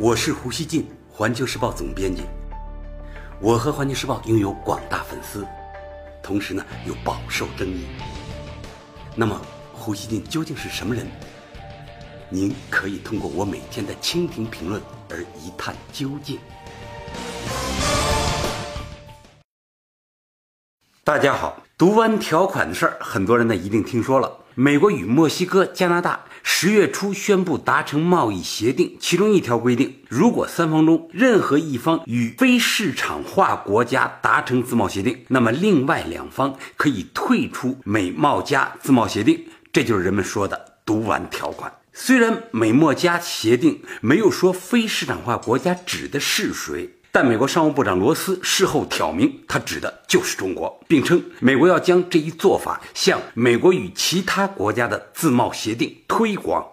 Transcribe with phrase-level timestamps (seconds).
[0.00, 2.22] 我是胡锡进，环球时报总编辑。
[3.40, 5.44] 我和环球时报拥有广大粉丝，
[6.22, 7.84] 同时呢又饱受争议。
[9.16, 9.36] 那么，
[9.72, 11.04] 胡锡进究竟是什么人？
[12.28, 14.80] 您可以通过我每天的蜻蜓评论
[15.10, 16.38] 而一探究竟。
[21.02, 24.44] 大家好，读完条款的事儿，很多人呢一定听说了。
[24.54, 41.72] 美国与墨西哥、加拿大十月初宣布达成贸易协定，其中一条规定，如果三方中任何一方与非市场化国家达成自贸协定，那么另外两方可以退出美墨加自贸协定，这就是人们说的毒丸条款。
[41.92, 46.97] 虽然美墨加协定没有说非市场化国家指的是谁。
[47.10, 56.64] 但美国商务部长罗斯事后挑明，他指的就是中国，并称美国要将这一做法向美国与其他国家的自贸协定推广。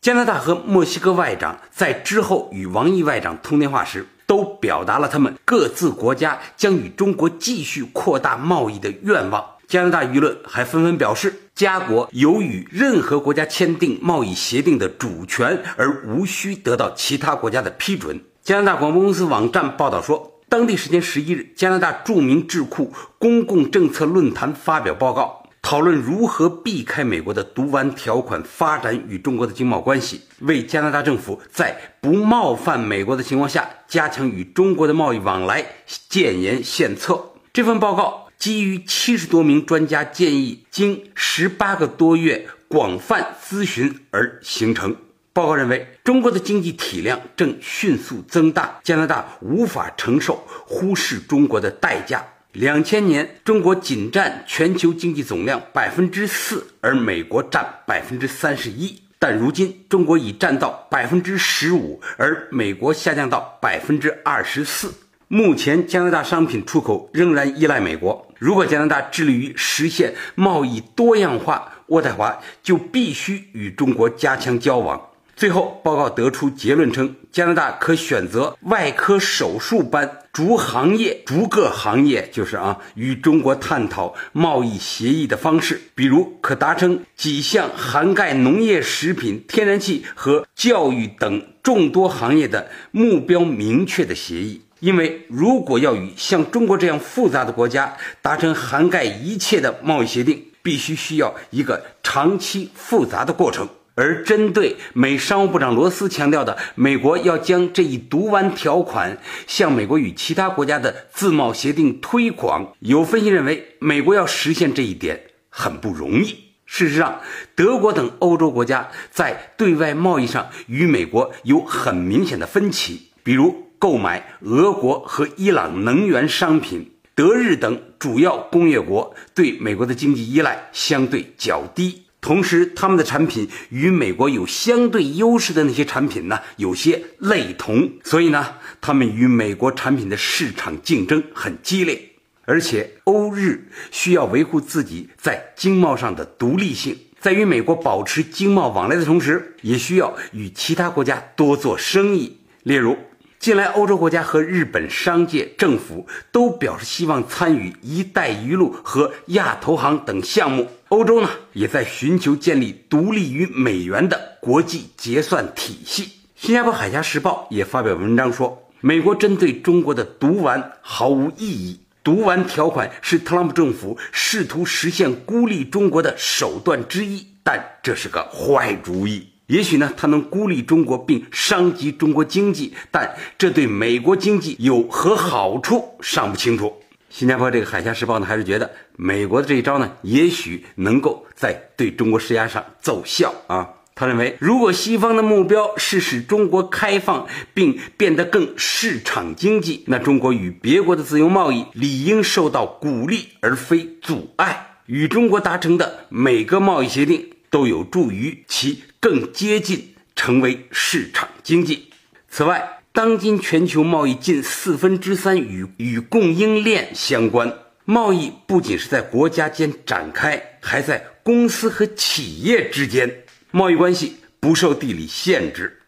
[0.00, 9.44] 加拿大和墨西哥外长在之后与王毅外长通电话时，都表达了他们各自国家将与中国继续扩大贸易的愿望。
[9.66, 18.20] 加拿大舆论还纷纷表示，加国有与任何国家签订贸易协定的主权，而无需得到其他国家的批准。
[18.44, 35.64] 加拿大广播公司网站报道说，当地时间十一日，加拿大著名智库公共政策论坛发表报告，讨论如何避开美国的毒丸条款，发展与中国的经贸关系，为加拿大政府在不冒犯美国的情况下，加强与中国的贸易往来
[36.10, 37.18] 建言献策。
[37.50, 44.94] 这份报告基于七十多名专家建议，经十八个多月广泛咨询而形成。
[45.34, 52.24] 报告认为，中国的经济体量正迅速增大，加拿大无法承受忽视中国的代价。
[52.52, 59.02] 两千年，中国仅占全球经济总量百分之四，而美国占百分之三十一。
[59.18, 64.94] 但如今，中国已占到百分之十五，而美国下降到百分之二十四。
[65.26, 68.24] 目前，加拿大商品出口仍然依赖美国。
[68.38, 75.10] 如果加拿大致力于实现贸易多样化，渥太华就必须与中国加强交往。
[75.36, 94.62] 最后，报告得出结论称，加拿大可选择外科手术般逐行业、逐个行业，就是啊，与中国探讨贸易协议的方式，比如可达成几项涵盖农业、食品、天然气和教育等众多行业的目标明确的协议。
[94.78, 103.68] 因为如果要与像中国这样复杂的国家达成涵盖一切的贸易协定，必须需要一个长期复杂的过程。
[103.96, 116.36] 而针对美商务部长罗斯强调的，美国要将这一毒丸条款向美国与其他国家的自贸协定推广，有分析认为，美国要实现这一点很不容易。
[116.66, 117.20] 事实上，
[117.54, 132.03] 德国等欧洲国家在对外贸易上与美国有很明显的分歧，比如购买俄国和伊朗能源商品，德日等主要工业国对美国的经济依赖相对较低。
[132.24, 142.00] 同时，他们的产品与美国有相对优势的那些产品呢，有些类同，所以呢，他们与美国产品的市场竞争很激烈。
[142.46, 152.38] 而且，欧日需要维护自己在经贸上的独立性，在与美国保持经贸往来的同时，也需要与其他国家多做生意。
[152.62, 152.96] 例如，
[153.38, 160.66] 近来欧洲国家和日本商界、政府都表示希望参与“一带一路”和亚投行等项目。
[160.94, 166.08] 欧洲呢，也在寻求建立独立于美元的国际结算体系。
[166.36, 179.26] 新加坡海峡时报也发表文章说，美国针对中国的毒丸毫无意义，毒丸条款是特朗普政府试图实现孤立中国的手段之一，但这是个坏主意。
[179.48, 186.72] 也许呢，它能孤立中国并伤及中国经济，但这对美国经济有何好处尚不清楚。
[187.14, 193.74] 新加坡这个《海峡时报》呢，还是觉得美国的这一招呢，也许能够在对中国施压上奏效啊。
[193.94, 204.78] 他认为，如果西方的目标是使中国开放并变得更市场经济，那中国与别国的自由贸易理应受到鼓励而非阻碍。
[204.86, 211.90] 与中国达成的每个贸易协定都有助于其更接近成为市场经济。
[212.28, 217.52] 此外，当今全球贸易近四分之三与与供应链相关，
[217.84, 223.24] 贸易不仅是在国家间展开，还在公司和企业之间。
[223.50, 225.80] 贸易关系不受地理限制，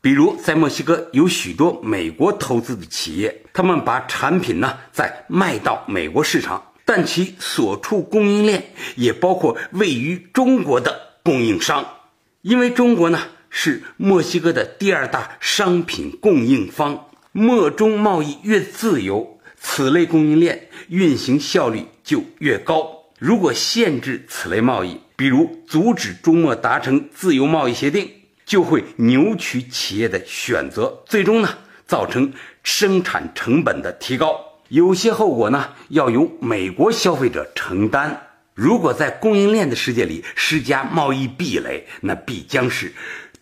[0.00, 11.84] 比如在墨西哥有许多美国投资的企业，他们把产品呢再卖到美国市场，但其所处供应链也包括位于中国的供应商，
[12.40, 13.20] 因为中国呢。
[13.54, 22.88] 是墨西哥的第二大商品供应方，墨中贸易越自由，此类供应链运行效率就越高。
[23.18, 28.10] 如果限制此类贸易，比如阻止中墨达成自由贸易协定，
[28.46, 32.32] 就会扭曲企业的选择，最终呢造成
[32.64, 34.40] 生产成本的提高。
[34.68, 38.28] 有些后果呢要由美国消费者承担。
[38.54, 42.92] 如果在供应链的世界里施加贸易壁垒，那必将是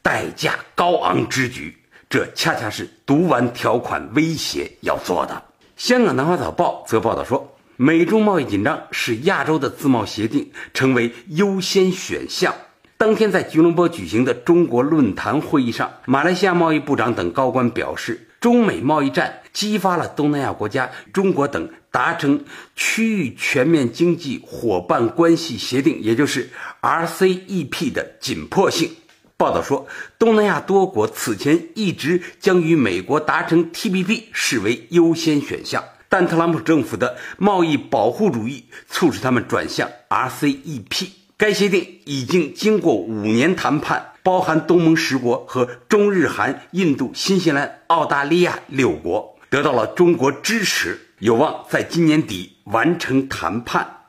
[0.03, 1.77] 代价高昂之举。
[2.09, 5.43] 这恰恰是读完条款威胁要做的。
[5.77, 7.57] 香港南华早报则报道说。
[7.83, 12.55] 美中贸易紧张使亚洲的自贸协定成为优先选项。
[12.99, 22.45] 当天在吉隆坡举行的中国论坛会议上，马来西亚贸易部长等高官表示，中美贸易战激发了东南亚国家、中国等达成
[22.77, 26.51] 区域全面经济伙伴关系协定，也就是
[26.83, 28.91] RCEP 的紧迫性。
[29.41, 29.87] 报道说，
[30.19, 35.83] 东南亚多国此前一直将与美国达成 TPP 视为优先选项。
[36.11, 41.09] 但特朗普政府的贸易保护主义促使他们转向 RCEP。
[41.39, 54.01] 该协定已经经过五年谈判，包含东盟十国和中日韩、印度、新西兰、澳大利亚六国，得到了中国支持，有望在今年底完成谈判。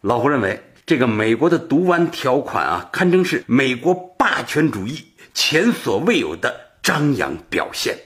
[0.00, 0.60] 老胡认为，
[0.90, 7.96] 这个美国的毒丸条款啊，堪称是美国霸权主义前所未有的张扬表现。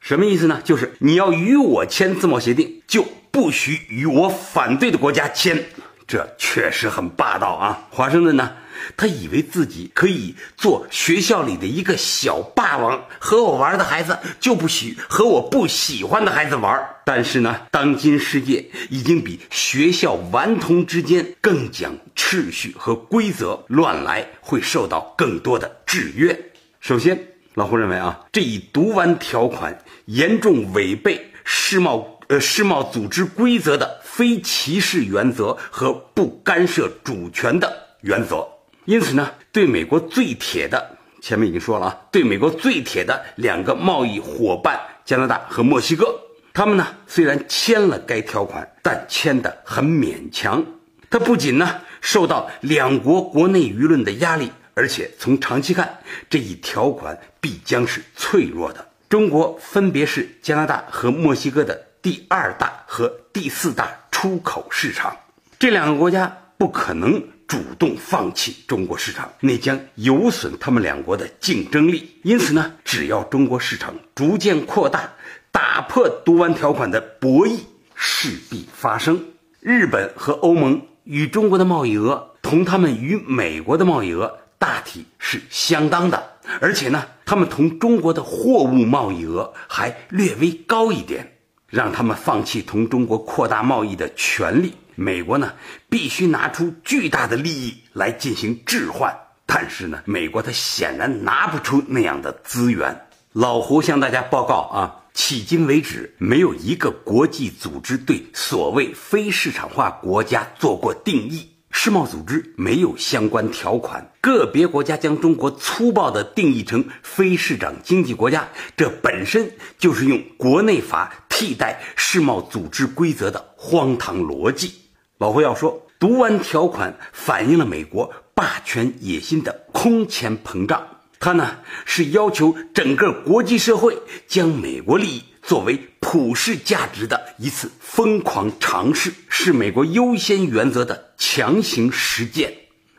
[0.00, 0.60] 什么意思呢？
[0.64, 5.66] 就是你要与我签自贸协定，就不许与我反对的国家签。
[6.06, 7.86] 这确实很霸道啊！
[7.90, 8.52] 华盛顿呢，
[8.96, 16.86] 他以为自己可以做学校里的一个小霸王，和我玩的孩子就不许和我不喜欢的孩子玩。
[17.04, 26.38] 但是呢，当今世界已经比学校顽童之间更讲秩序和规则，乱来会受到更多的制约。
[26.80, 27.28] 首先。
[27.54, 37.70] 老胡认为啊，这一读完条款严重违背世贸呃世贸组织规则的非歧视原则和不干涉主权的
[38.00, 38.48] 原则。
[38.86, 46.06] 因此呢，对美国最铁的前面已经说了啊，对美国最铁的两个贸易伙伴加拿大和墨西哥，
[46.54, 50.64] 他们呢虽然签了该条款，但签的很勉强。
[51.10, 54.50] 他不仅呢受到两国国内舆论的压力。
[54.72, 55.98] 而且从长期看，
[56.30, 58.88] 这一条款必将是脆弱的。
[59.10, 65.16] 中国分别是加拿大和墨西哥的第二大和第四大出口市场，
[65.60, 72.18] 这两个国家不可能主动放弃中国市场，那将有损他们两国的竞争力。
[72.24, 75.12] 因此呢，只要中国市场逐渐扩大，
[75.52, 77.60] 打破毒丸条款的博弈
[77.94, 79.24] 势必发生。
[79.60, 84.40] 日本和欧盟与中国的贸易额，同他们与美国的贸易额。
[84.58, 91.36] 大体是相当的，而且呢，他们同中国的货物贸易额还略微高一点，
[91.72, 94.74] 让他们放弃同中国扩大贸易的权利。
[94.94, 95.54] 美国呢，
[95.88, 99.16] 必须拿出巨大的利益来进行置换，
[99.46, 103.06] 但是呢，美国它显然拿不出那样的资源。
[103.32, 111.51] 老胡向大家报告啊，迄今为止，没有一个国际组织对所谓非市场化国家做过定义。
[111.74, 124.74] 世贸组织没有相关条款，个别国家将中国粗暴地定义成非市场经济国家，这本身就是用国内法替代世贸组织规则的荒唐逻辑。
[125.18, 130.86] 老胡要说，读完条款反映了美国霸权野心的空前膨胀，
[131.18, 135.24] 它呢是要求整个国际社会将美国利益。
[135.42, 142.52] 作为普世价值的一次疯狂尝试，是美国优先原则的强行实践。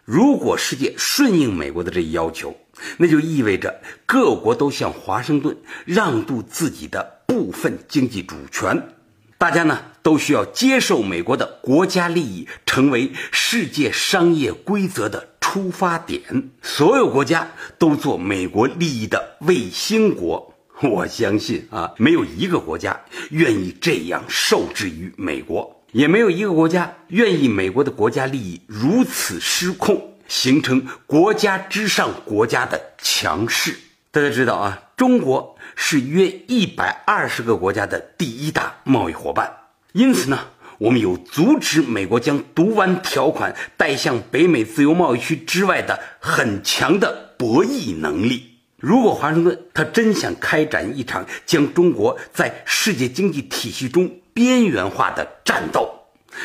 [0.04, 2.56] 如果世界顺应美国的这一要求，
[2.98, 8.90] 那就意味着各国都向华盛顿让渡自己的部分经济主权。
[9.38, 16.52] 大家呢都需要接受美国的国家利益成为世界商业规则的出发点。
[16.62, 20.53] 所有国家都做美国利益的卫星国。
[20.82, 23.00] 我相信啊，没有一个国家
[23.30, 33.78] 愿意这样受制于美国，也没有一个国家愿意美国的国家利益如此失控，形成国家之上国家的强势。
[34.12, 39.52] 大家知道啊，中国是约一百二十个国家的第一大贸易伙伴，
[39.94, 40.40] 因此呢，
[40.80, 48.53] 我们有阻止美国将毒丸条款带向北美自由贸易区之外的很强的博弈能力。
[48.84, 55.90] 如果华盛顿他真想开展一场将中国在世界经济体系中边缘化的战斗，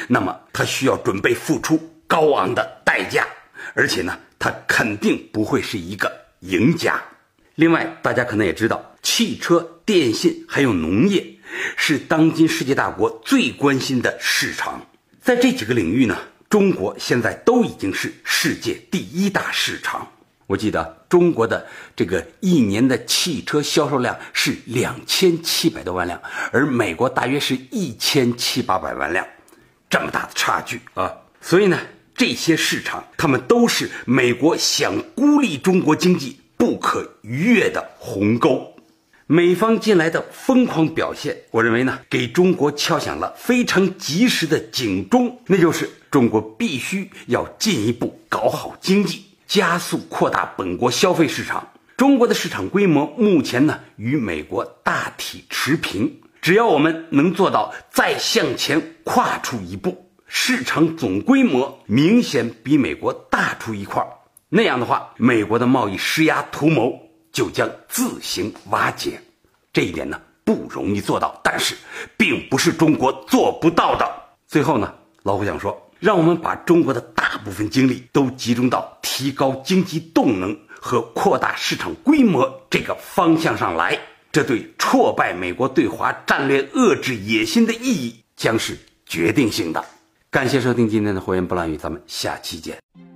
[0.07, 3.27] 那么他需要准备付出高昂的代价，
[3.75, 6.09] 而且呢，他肯定不会是一个
[6.43, 7.03] 赢家。
[7.57, 11.27] 另外，大家可能也知道，汽车、电信还有农业
[11.77, 14.87] 是当今世界大国最关心的市场。
[15.21, 16.17] 在这几个领域呢，
[16.49, 20.07] 中国现在都已经是世界第一大市场。
[20.49, 21.65] 我记得中国的
[21.95, 29.25] 这个一年的汽车销售量是两千七百多万辆，而美国大约是一千七八百万辆，
[29.89, 31.15] 这么大的差距啊！
[31.41, 31.79] 所以呢，
[32.17, 36.41] 这些市场他们都是美国想孤立中国经济。
[36.59, 38.75] 不可逾越的鸿沟，
[39.29, 51.67] 美方近来的疯狂表现，我认为呢，给中国敲响了非常及时的警钟，那就是中国必须要进一步搞好经济，加速扩大本国消费市场。
[51.97, 64.07] 中国的市场规模目前呢，与美国大体持平，只要我们能做到再向前跨出一步，市场总规模明显比美国大出一块。
[64.51, 66.93] 那样的话，美国的贸易施压图谋
[67.33, 69.21] 就将自行瓦解。
[69.73, 71.75] 这一点呢不容易做到，但是
[72.19, 74.07] 并不是中国做不到的。
[74.47, 83.99] 最后呢，老虎想说，让我们把中国的大部分精力都集中到提高经济动能和扩大市场规模这个方向上来，
[84.31, 89.85] 这对挫败美国对华战略遏制野心的意义将是决定性的。
[90.31, 93.08] 感谢收听今天的火焰不乱语，咱们下期见。